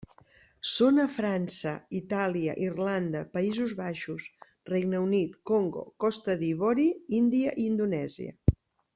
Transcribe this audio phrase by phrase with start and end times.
[0.67, 4.25] Són a França, Itàlia, Irlanda, Països Baixos,
[4.73, 6.87] Regne Unit, Congo, Costa d'Ivori,
[7.23, 8.35] Índia i Indonèsia.